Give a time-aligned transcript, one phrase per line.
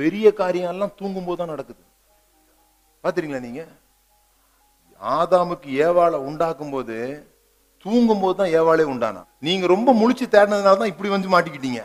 [0.00, 1.82] பெரிய காரியம் எல்லாம் தூங்கும் போது தான் நடக்குது.
[3.04, 3.62] பார்த்துறீங்களா நீங்க?
[5.00, 6.96] ஆதாமுக்கு ஏவாளை உண்டாக்கும் போது
[7.84, 11.82] தூங்கும் போது தான் ஏவாளே உண்டானா நீங்க ரொம்ப முழிச்சு தேடினதுனால தான் இப்படி வந்து மாட்டிக்கிட்டீங்க.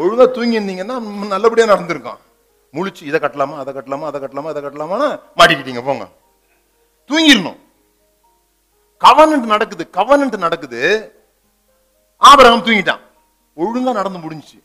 [0.00, 0.96] ஒழுங்கா தூங்கி இருந்தீங்கன்னா
[1.34, 2.20] நல்லபடியா நடந்திருக்கும்.
[2.76, 5.08] முழிச்சு இதை கட்டலாமா அதை கட்டலாமா அதை கட்டலாமா அதை கட்டலாமான்னு
[5.38, 6.04] மாட்டிக்கிட்டீங்க போங்க.
[7.10, 7.58] தூங்கிடணும்.
[9.06, 10.80] கவனன்ட் நடக்குது கவனன்ட் நடக்குது.
[12.30, 13.04] ஆபரகம் தூங்கிட்டான்.
[13.60, 14.58] ஒழுங்கா நடந்து முடிஞ்சுச்சு.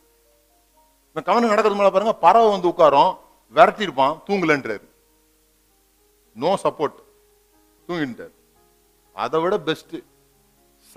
[1.16, 3.12] இப்ப கவனம் நடக்கிறது மேல பாருங்க பறவை வந்து உட்காரும்
[3.56, 4.82] விரட்டிருப்பான் தூங்கலன்றாரு.
[6.42, 6.98] No support
[7.86, 8.34] தூங்கிட்டார்.
[9.22, 9.94] அதை விட பெஸ்ட்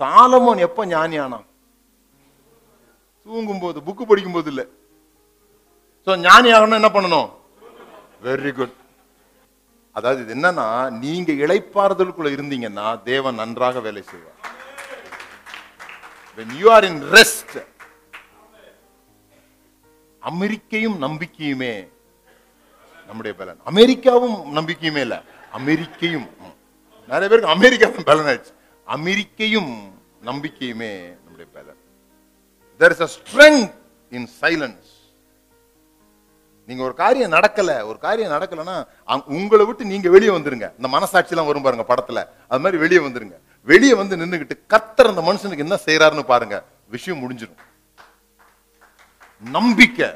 [0.00, 1.38] சாலமோன் எப்ப ஞானியானா
[3.28, 4.62] தூங்கும் போது புக்கு படிக்கும் போது இல்ல.
[6.04, 7.30] சோ ஞானி ஆகணும் என்ன பண்ணணும்?
[8.26, 8.76] வெரி குட்
[9.96, 10.68] அதாவது இது என்னன்னா
[11.06, 14.38] நீங்க இழைப்பாறுதலுக்குள்ள இருந்தீங்கன்னா தேவன் நன்றாக வேலை செய்வார்.
[16.36, 17.52] When you are in rest
[20.20, 21.88] அமெரிக்கையும் நம்பிக்கையுமே
[23.06, 23.60] நம்முடைய பலன்.
[23.64, 25.22] அமெரிக்காவும் நம்பிக்கையுமே இல்ல.
[25.58, 26.28] அமெரிக்கையும்.
[27.06, 28.52] நிறைய பேருக்கு அமெரிக்கா பலன் ஆயிடுச்சு.
[28.86, 29.72] அமெரிக்கையும்
[30.24, 30.92] நம்பிக்கையுமே
[31.24, 31.80] நம்முடைய பலன்.
[32.80, 33.72] There is a strength
[34.10, 34.88] in silence
[36.66, 38.86] நீங்க ஒரு காரியம் நடக்கல ஒரு காரியம் நடக்கலன்னா
[39.24, 40.70] உங்களை விட்டு நீங்க வெளியே வந்துருங்க.
[40.78, 42.26] இந்த மனசாட்சியெல்லாம் வரும் பாருங்க படத்துல.
[42.48, 43.36] அது மாதிரி வெளியே வந்துருங்க.
[43.64, 46.64] வெளியே வந்து நின்னுகிட்டு கத்துற அந்த மனுஷனுக்கு என்ன செய்யறாருன்னு பாருங்க.
[46.88, 47.68] விஷயம் முடிஞ்சிடும்
[49.42, 50.08] நம்பிக்கை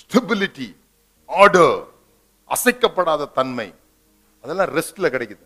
[0.00, 0.68] ஸ்டெபிலிட்டி
[1.28, 1.76] ஆர்டர்
[2.54, 3.68] அசைக்கப்படாத தன்மை.
[4.44, 5.44] அதெல்லாம் ரெஸ்ட்ல கிடைக்குது.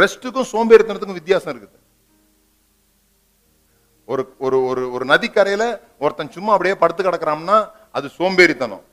[0.00, 1.76] ரெஸ்ட்டுக்கும் சோம்பேறித்தனத்துக்கும் வித்தியாசம் இருக்குது.
[4.12, 5.64] ஒரு ஒரு ஒரு ஒரு நதிக்கரையில
[6.04, 7.58] ஒருத்தன் சும்மா அப்படியே படுத்து கிடக்குறான்னா
[7.98, 8.84] அது சோம்பேறித்தனம்.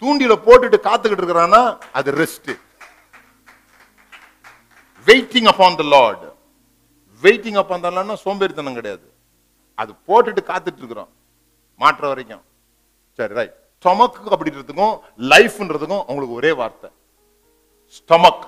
[0.00, 1.62] தூண்டில போட்டுட்டு காத்துக்கிட்டு இருக்கிறான்னா
[1.98, 2.50] அது rest
[5.06, 6.24] waiting upon the Lord
[7.22, 9.06] waiting upon the லார்ட்னா சோம்பேறித்தனம் கிடையாது.
[9.74, 11.10] அது போட்டுட்டு காத்துட்டு இருக்கிறோம்.
[11.80, 12.44] மாற்ற வரைக்கும்.
[13.18, 14.94] சரி ரைட் ஸ்டொமக்கு அப்படின்றதுக்கும்
[15.32, 16.88] லைஃப்ன்றதுக்கும் அவங்களுக்கு ஒரே வார்த்தை.
[17.96, 18.46] ஸ்டொமக்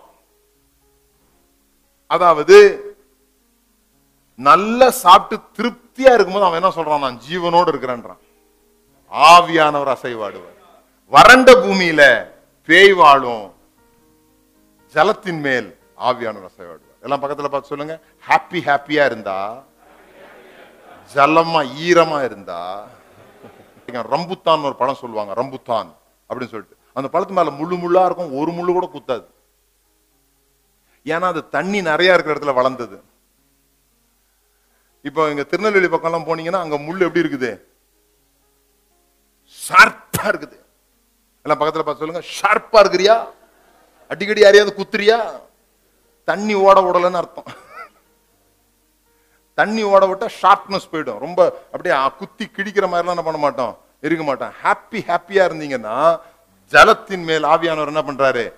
[2.15, 2.57] அதாவது
[4.49, 7.05] நல்லா சாப்பிட்டு திருப்தியா இருக்கும்போது அவன் என்ன சொல்றான்?
[7.07, 8.21] நான் ஜீவனோடு இருக்கிறேன்றான்.
[9.33, 10.59] ஆவியானவர் அசைவாடுவார்.
[11.15, 12.03] வறண்ட பூமியில
[12.69, 13.47] பேய் வாழும்
[14.95, 15.69] ஜலத்தின் மேல்
[16.09, 16.97] ஆவியானவர் அசைவாடுவார்.
[17.05, 17.95] எல்லாம் பக்கத்துல பார்த்து சொல்லுங்க.
[18.29, 19.39] ஹாப்பி ஹாப்பியா இருந்தா
[21.15, 22.63] ஜலமா ஈரமா இருந்தா
[23.99, 25.91] ரம்புத்தான் ஒரு பழம் சொல்லுவாங்க ரம்புத்தான்
[26.31, 26.77] அப்படின்னு சொல்லிட்டு.
[26.93, 29.27] அந்த பழத்து மேல முள்ளு முள்ளா இருக்கும் ஒரு முள்ளு கூட குத்தாது.
[31.07, 33.03] ஏன்னா அது தண்ணி நிறைய இருக்கிற இடத்துல வளர்ந்தது.
[35.03, 37.51] இப்போ இங்க திருநெல்வேலி பக்கம்லாம் போனீங்கன்னா அங்க முள் எப்படி இருக்குது?
[39.67, 40.59] ஷார்ப்பா இருக்குது.
[41.43, 43.27] எல்லாம் பக்கத்துல பார்த்து சொல்லுங்க ஷார்ப்பா இருக்கிறியா?
[44.09, 45.41] அடிக்கடி யாரையாவது குத்துறியா?
[46.25, 47.45] தண்ணி ஓட ஓடலன்னு அர்த்தம்.
[49.61, 51.19] தண்ணி ஓட விட்டா ஷார்ப்னஸ் போயிடும்.
[51.19, 53.79] ரொம்ப அப்படியே குத்தி கிழிக்கிற மாதிரிலாம் என்ன பண்ண மாட்டோம்.
[54.01, 54.53] இருக்க மாட்டோம்.
[54.63, 56.21] ஹாப்பி ஹாப்பியா இருந்தீங்கன்னா
[56.73, 58.53] ஜலத்தின் மேல் ஆவியானவர் என்ன பண்றாரு?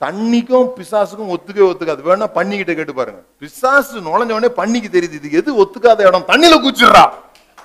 [0.00, 2.02] தண்ணிக்கும் பிசாசுக்கும் ஒத்துக்கவே ஒத்துக்காது.
[2.08, 3.20] வேணா பண்ணிக்கிட்ட கேட்டு பாருங்க.
[3.38, 5.12] பிசாசு நுழைஞ்ச உடனே பண்ணிக்கு தெரியுது.
[5.12, 6.24] இது எது ஒத்துக்காத இடம்?
[6.26, 7.10] தண்ணியில குச்சிடுறா.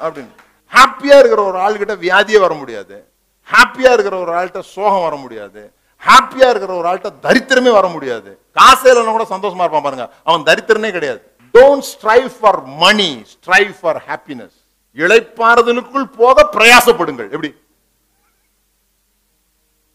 [0.02, 0.34] அப்படின்னு.
[0.74, 3.08] ஹாப்பியா இருக்கிற ஒரு ஆள்கிட்ட வியாதியே வர முடியாது.
[3.52, 5.72] ஹாப்பியா இருக்கிற ஒரு ஆள்கிட்ட சோகம் வர முடியாது.
[6.06, 8.40] ஹாப்பியா இருக்கிற ஒரு ஆள்கிட்ட தரித்திரமே வர முடியாது.
[8.56, 10.10] காசே இல்லைன்னா கூட சந்தோஷமா இருப்பான் பாருங்க.
[10.24, 11.35] அவன் தரித்திரனே கிடையாது.
[11.56, 14.56] Don't strive for money strive for happiness
[14.98, 17.30] இளைப்பாறுதலுக்குள் போக பிரயாசப்படுங்கள்.
[17.32, 17.50] எப்படி?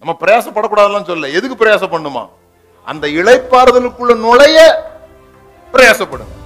[0.02, 1.28] நம்ம பிரயாசப்படக்கூடாதுலாம் சொல்ல.
[1.28, 2.28] எதுக்கு பிரயாசம் பண்ணுமா
[2.82, 4.58] அந்த இழைப்பாறுதலுக்குள்ள நுழைய
[5.72, 6.36] பிரயாசப்படுங்க